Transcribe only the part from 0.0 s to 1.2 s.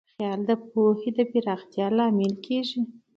خیال د پوهې د